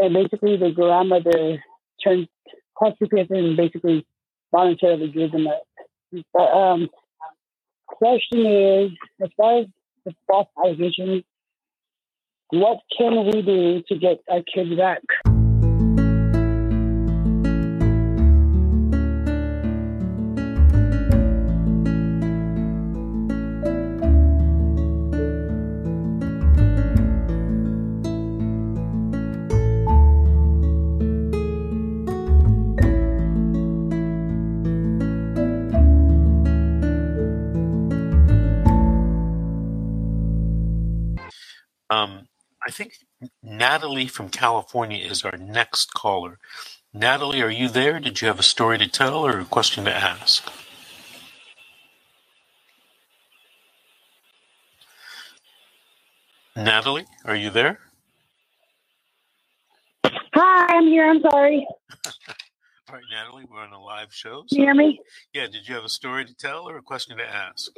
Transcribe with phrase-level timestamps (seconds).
[0.00, 1.62] and basically the grandmother
[2.02, 2.28] turned
[2.74, 4.06] calls CPS and basically
[4.52, 5.62] voluntarily gives them up.
[6.32, 6.88] But um,
[7.86, 8.90] question is,
[9.22, 9.66] as far as
[10.04, 11.24] the false allegations,
[12.50, 15.02] what can we do to get our kids back?
[41.90, 42.28] Um,
[42.66, 42.94] I think
[43.42, 46.38] Natalie from California is our next caller.
[46.94, 48.00] Natalie, are you there?
[48.00, 50.50] Did you have a story to tell or a question to ask?
[56.56, 57.80] Natalie, are you there?
[60.34, 61.08] Hi, I'm here.
[61.10, 61.66] I'm sorry.
[62.88, 64.44] All right, Natalie, we're on a live show.
[64.48, 65.00] Can you hear me?
[65.34, 67.72] Yeah, did you have a story to tell or a question to ask?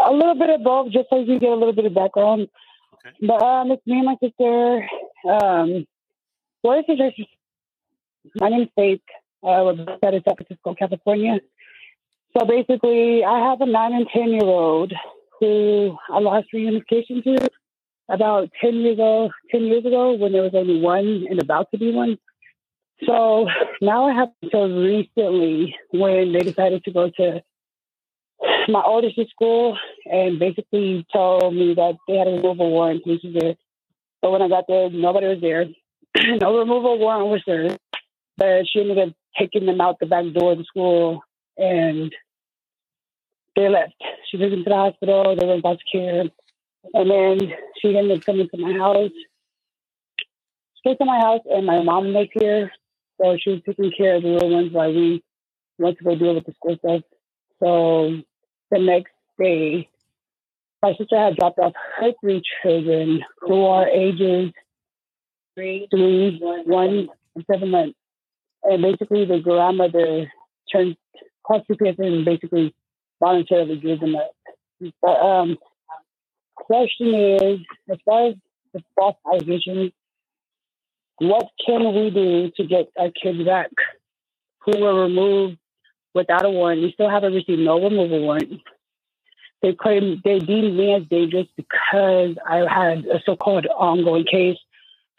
[0.00, 2.48] A little bit of both, just so you get a little bit of background.
[3.06, 3.16] Okay.
[3.26, 4.88] But um, it's me and my sister.
[5.28, 5.86] Um,
[6.62, 7.28] what is it?
[8.40, 9.00] My name is Faith.
[9.42, 11.38] Uh, we're of San Francisco, California.
[12.36, 14.92] So basically, I have a nine and ten year old
[15.40, 17.48] who I lost reunification to
[18.08, 19.30] about ten years ago.
[19.50, 22.18] Ten years ago, when there was only one and about to be one.
[23.06, 23.46] So
[23.80, 27.42] now I have until recently when they decided to go to
[28.68, 29.78] my oldest school
[30.10, 33.54] and basically told me that they had a removal warrant, which is there.
[34.20, 35.66] But when I got there, nobody was there.
[36.40, 37.76] no removal warrant was there.
[38.36, 41.22] But she ended up taking them out the back door of the school
[41.56, 42.12] and
[43.56, 43.94] they left.
[44.30, 46.24] She took them to the hospital, they back to care.
[46.94, 49.10] And then she ended up coming to my house.
[50.74, 52.70] She came to my house and my mom was here.
[53.20, 55.22] So she was taking care of the little ones while we
[55.78, 57.02] went to go deal with the school stuff.
[57.60, 58.22] So
[58.70, 59.88] the next day,
[60.82, 64.52] my sister had dropped off her three children who are ages
[65.54, 67.98] three, three, one, and seven months.
[68.62, 70.30] And basically, the grandmother
[70.72, 70.96] turned
[71.50, 72.74] CPS and basically
[73.20, 74.30] voluntarily gives them up.
[75.02, 75.56] But um,
[76.54, 77.58] question is,
[77.90, 78.34] as far as
[78.72, 79.92] the false allegations,
[81.18, 83.70] what can we do to get our kids back
[84.60, 85.58] who were removed
[86.14, 86.82] without a warrant?
[86.82, 88.60] We still haven't received no removal warrant.
[89.62, 94.58] They claim they deemed me as dangerous because I had a so-called ongoing case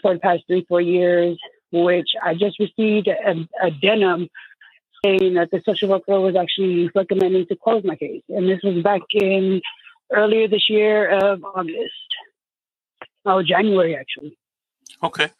[0.00, 1.38] for the past three, four years,
[1.72, 4.28] which I just received a, a denim
[5.04, 8.22] saying that the social worker was actually recommending to close my case.
[8.28, 9.60] And this was back in
[10.12, 11.92] earlier this year of August.
[13.24, 14.38] Oh, January, actually.
[15.02, 15.30] Okay.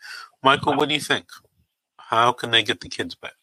[0.43, 1.27] Michael, what do you think?
[1.99, 3.35] How can they get the kids back?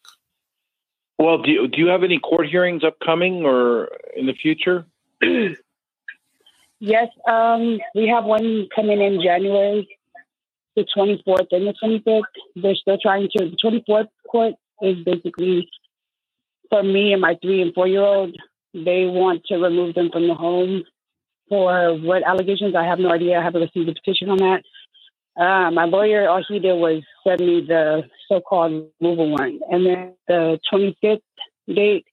[1.18, 4.86] Well, do you, do you have any court hearings upcoming or in the future?
[6.78, 9.88] Yes, um, we have one coming in January,
[10.74, 12.22] the 24th and the 25th.
[12.54, 15.68] They're still trying to, the 24th court is basically
[16.68, 18.36] for me and my three and four year old.
[18.74, 20.82] They want to remove them from the home
[21.48, 22.74] for what allegations?
[22.74, 23.38] I have no idea.
[23.38, 24.62] I haven't received a petition on that.
[25.40, 29.62] Uh, my lawyer, all he did was send me the so-called removal warrant.
[29.70, 31.20] And then the 25th
[31.74, 32.04] date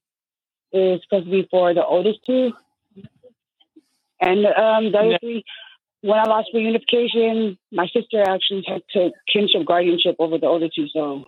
[0.72, 2.53] is supposed to be for the oldest two.
[4.23, 5.41] And um, the other
[6.01, 10.88] when I lost reunification, my sister actually had took kinship guardianship over the older two.
[10.94, 11.25] So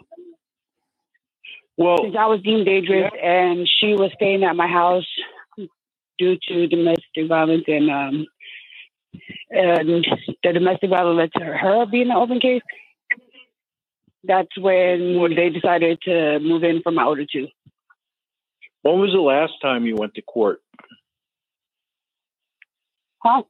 [1.78, 5.07] Well, since I was deemed dangerous and she was staying at my house
[6.19, 8.25] due to domestic violence and um
[9.51, 10.06] and
[10.44, 12.63] the domestic violence led to her being an open case.
[14.23, 17.47] That's when they decided to move in for my older two.
[18.83, 20.62] when was the last time you went to court?
[23.25, 23.41] Huh?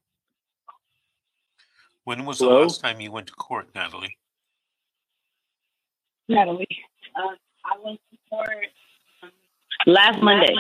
[2.06, 4.18] When was the last time you went to court, Natalie?
[6.30, 6.68] Natalie.
[7.16, 7.36] Uh,
[7.66, 8.48] I went to court
[9.24, 9.32] um,
[9.86, 10.56] last Monday.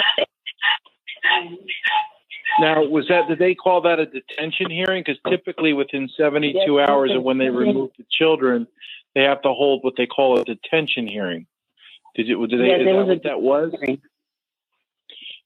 [2.59, 5.03] Now, was that did they call that a detention hearing?
[5.05, 7.17] Because typically within 72 Yes, hours okay.
[7.17, 8.67] of when they remove the children,
[9.13, 11.47] they have to hold what they call a detention hearing.
[12.15, 12.35] Did it?
[12.49, 12.67] Did they?
[12.67, 13.71] Yes, is there that was a that was?
[13.79, 14.01] hearing.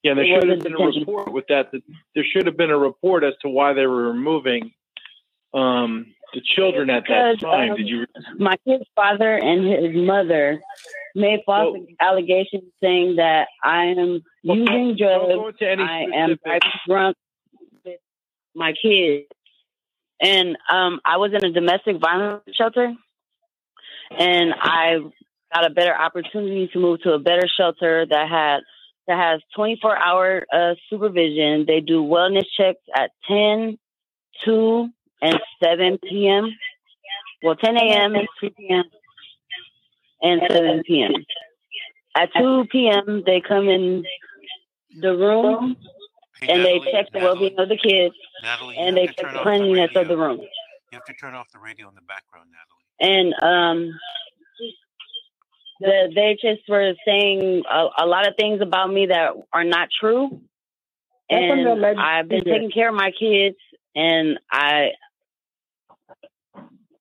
[0.04, 1.72] Yeah, there should have been a report with that.
[1.72, 1.84] that-
[2.16, 4.74] There should have been a report as to why they were removing
[5.54, 7.72] um, the children at that time.
[7.72, 8.06] um, Did you?
[8.38, 10.62] My kid's father and his mother
[11.16, 15.56] made false Well- allegations saying that I am Well, using drugs.
[15.62, 16.38] I am
[16.88, 17.18] drunk
[17.84, 18.00] with
[18.56, 19.26] my kids.
[20.22, 22.94] And um, I was in a domestic violence shelter.
[24.12, 24.98] and I
[25.54, 28.60] got a better opportunity to move to a better shelter that had
[29.10, 31.66] that has 24 hour uh, supervision.
[31.68, 33.78] They do wellness checks at 10,
[34.46, 34.88] 2,
[35.24, 36.50] and 7 p.m.
[37.44, 38.16] Well, 10 a.m.
[38.16, 38.84] and 2 p.m.
[40.22, 41.12] and 7 p.m.
[42.16, 44.04] At 2 p.m., they come in
[45.02, 45.76] the room
[46.40, 49.34] Hey, and they check the well-being of the kids Natalie, and they check the off
[49.34, 50.40] the cleanliness of the room.
[50.40, 53.14] You have to turn off the radio in the background, Natalie.
[53.18, 54.00] and um
[55.80, 59.90] the, they just were saying a, a lot of things about me that are not
[60.00, 60.42] true.
[61.30, 61.68] And
[62.00, 63.56] i've been taking care of my kids
[63.96, 64.90] and i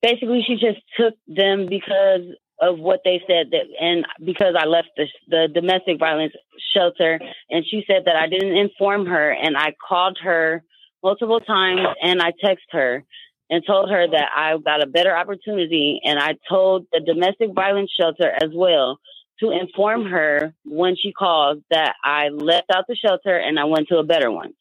[0.03, 2.23] basically she just took them because
[2.61, 6.35] of what they said that and because i left the, the domestic violence
[6.75, 7.21] shelter
[7.51, 10.63] and she said that i didn't inform her and i called her
[11.03, 13.05] multiple times and i texted her
[13.51, 16.01] and told her that I got a better opportunity.
[16.05, 18.99] And I told the domestic violence shelter as well
[19.41, 23.89] to inform her when she calls that I left out the shelter and I went
[23.89, 24.53] to a better one.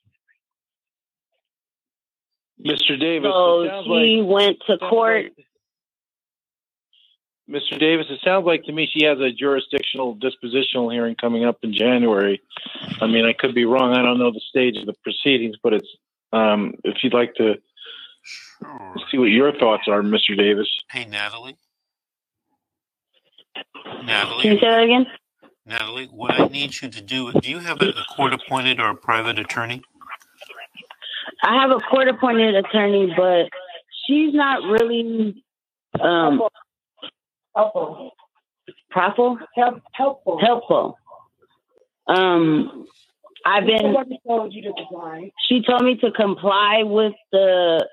[2.63, 2.99] Mr.
[2.99, 5.25] Davis, So it sounds she like, went to court.
[5.37, 5.45] like-
[7.49, 7.79] Mr.
[7.79, 11.73] Davis, it sounds like to me she has a jurisdictional dispositional hearing coming up in
[11.73, 12.41] January.
[12.99, 13.93] I mean, I could be wrong.
[13.93, 15.87] I don't know the stage of the proceedings, but it's
[16.33, 17.55] um, if you'd like to
[18.27, 18.95] Sure.
[19.11, 20.37] see what your thoughts are, Mr.
[20.37, 20.67] Davis.
[20.91, 21.57] Hey, Natalie.
[24.05, 24.43] Natalie.
[24.43, 25.05] Can you say that again?
[25.65, 28.89] Natalie, what I need you to do, do you have a, a court appointed or
[28.91, 29.81] a private attorney?
[31.43, 33.49] I have a court appointed attorney, but
[34.07, 35.43] she's not really
[36.01, 36.41] um
[37.55, 38.11] helpful.
[38.91, 40.39] profitable, Help, helpful.
[40.41, 40.97] helpful.
[42.07, 42.87] Um
[43.47, 43.93] I've been
[44.27, 45.31] told you to comply.
[45.47, 47.87] she told me to comply with the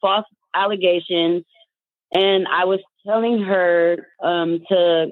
[0.00, 1.44] false allegations
[2.12, 5.06] and I was telling her um, to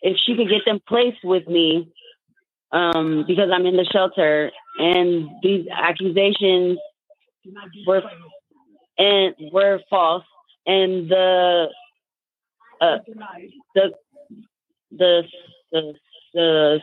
[0.00, 1.92] if she could get them placed with me
[2.72, 6.78] um, because I'm in the shelter and these accusations
[7.86, 8.02] were
[8.98, 10.24] and were false
[10.66, 11.66] and the
[12.80, 12.98] uh,
[13.74, 13.92] the
[14.96, 15.22] the
[15.72, 15.94] the
[16.34, 16.80] the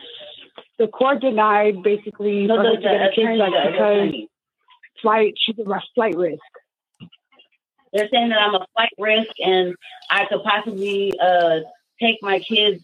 [0.80, 4.28] The court denied basically no, for the, to get a the attorney, kickback the because
[5.02, 6.40] flight she's a flight risk.
[7.92, 9.74] They're saying that I'm a flight risk and
[10.10, 11.58] I could possibly uh,
[12.00, 12.82] take my kids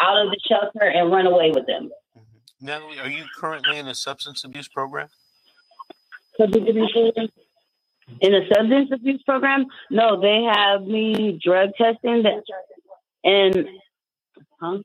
[0.00, 1.90] out of the shelter and run away with them.
[2.18, 2.66] Mm-hmm.
[2.66, 5.06] Natalie, are you currently in a substance abuse program?
[6.36, 7.12] So did you
[8.20, 12.42] In a substance abuse program, no, they have me drug testing that,
[13.22, 13.68] and
[14.60, 14.78] huh?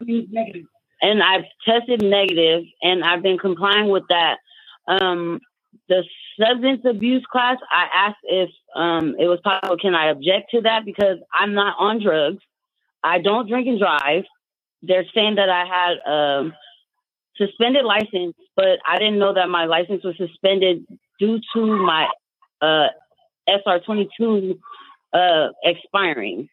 [0.00, 0.64] negative?
[1.00, 4.38] And I've tested negative, and I've been complying with that.
[4.86, 5.40] Um,
[5.88, 6.04] the
[6.40, 9.76] substance abuse class, I asked if um, it was possible.
[9.76, 12.42] Can I object to that because I'm not on drugs.
[13.02, 14.24] I don't drink and drive.
[14.82, 16.52] They're saying that I had um,
[17.36, 20.84] suspended license, but I didn't know that my license was suspended
[21.18, 22.08] due to my
[22.60, 22.88] uh,
[23.48, 24.58] SR22
[25.12, 26.48] uh, expiring.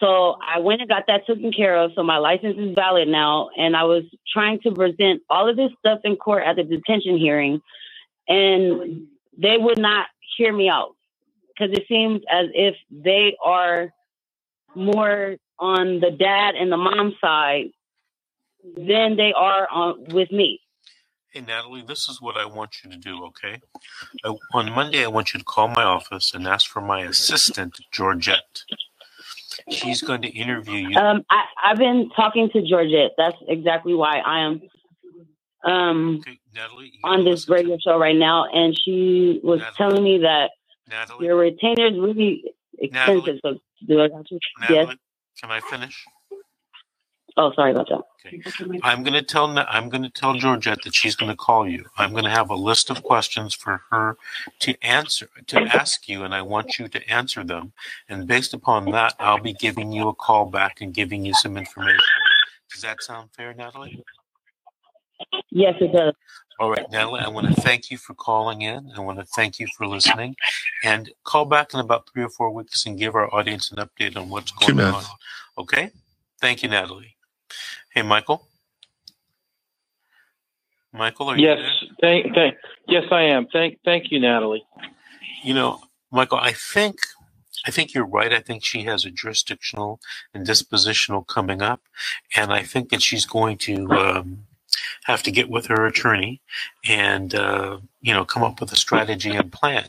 [0.00, 1.92] So I went and got that taken care of.
[1.94, 3.50] So my license is valid now.
[3.56, 7.16] And I was trying to present all of this stuff in court at the detention
[7.16, 7.60] hearing,
[8.28, 9.06] and
[9.36, 10.06] they would not
[10.36, 10.94] hear me out
[11.48, 13.92] because it seems as if they are
[14.74, 17.66] more on the dad and the mom side
[18.76, 20.60] than they are on with me.
[21.30, 23.60] Hey, Natalie, this is what I want you to do, okay?
[24.24, 27.78] I, on Monday, I want you to call my office and ask for my assistant,
[27.90, 28.62] Georgette.
[29.70, 30.96] She's going to interview you.
[30.96, 33.12] Um, I, I've been talking to Georgette.
[33.16, 34.62] That's exactly why I am
[35.64, 38.46] um, okay, Natalie, on this radio show right now.
[38.52, 39.76] And she was Natalie.
[39.76, 40.50] telling me that
[40.88, 42.44] Natalie, your retainer is really
[42.78, 43.38] expensive.
[43.44, 44.38] So do I got you?
[44.60, 44.96] Natalie, Yes.
[45.40, 46.04] can I finish?
[47.36, 48.02] Oh, sorry about that.
[48.26, 48.80] Okay.
[48.82, 51.84] I'm going to tell I'm going to tell Georgette that she's going to call you.
[51.98, 54.16] I'm going to have a list of questions for her
[54.60, 57.72] to answer to ask you, and I want you to answer them.
[58.08, 61.56] And based upon that, I'll be giving you a call back and giving you some
[61.56, 62.00] information.
[62.72, 64.04] Does that sound fair, Natalie?
[65.50, 66.14] Yes, it does.
[66.60, 68.92] All right, Natalie, I want to thank you for calling in.
[68.96, 70.36] I want to thank you for listening.
[70.84, 74.16] And call back in about three or four weeks and give our audience an update
[74.16, 75.02] on what's going on.
[75.58, 75.90] Okay?
[76.40, 77.13] Thank you, Natalie.
[77.94, 78.48] Hey, Michael?
[80.92, 81.78] Michael, are you Yes, there?
[82.00, 82.56] thank, thank,
[82.88, 83.46] yes, I am.
[83.52, 84.64] Thank, thank you, Natalie.
[85.42, 85.80] You know,
[86.12, 86.96] Michael, I think
[87.66, 88.32] I think you're right.
[88.32, 90.00] I think she has a jurisdictional
[90.34, 91.82] and dispositional coming up,
[92.36, 94.46] and I think that she's going to um,
[95.04, 96.42] have to get with her attorney
[96.88, 99.88] and uh, you know come up with a strategy and plan.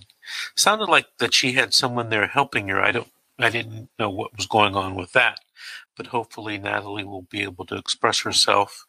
[0.56, 2.82] Sounded like that she had someone there helping her.
[2.82, 3.10] I don't
[3.40, 5.40] I didn't know what was going on with that.
[5.98, 8.86] But hopefully, Natalie will be able to express herself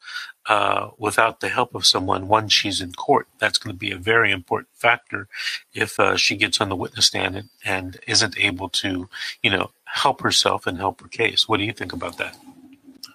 [0.47, 3.29] uh, without the help of someone once she's in court.
[3.39, 5.29] That's going to be a very important factor
[5.73, 9.09] if uh, she gets on the witness stand and, and isn't able to,
[9.43, 11.49] you know, help herself and help her case.
[11.49, 12.37] What do you think about that?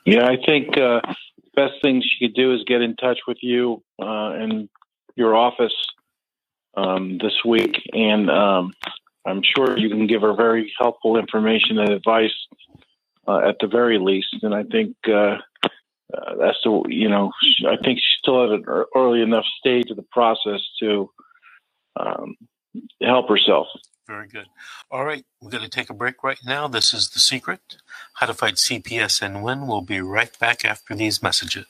[0.06, 1.02] Yeah, I think uh,
[1.56, 4.70] best thing she could do is get in touch with you uh, and
[5.16, 5.74] your office
[6.76, 8.74] um, this week, and um,
[9.26, 12.91] I'm sure you can give her very helpful information and advice uh,
[13.40, 14.36] at the very least.
[14.42, 15.38] And I think uh,
[16.14, 17.32] uh, that's the you know
[17.68, 21.10] I think she's still at an early enough stage of the process to
[22.00, 22.36] um,
[23.02, 23.68] help herself.
[24.08, 24.48] Very good.
[24.90, 26.68] All right, we're going to take a break right now.
[26.68, 27.78] This is The Secret
[28.16, 29.68] How to Fight CPS and Win.
[29.68, 31.66] We'll be right back after these messages.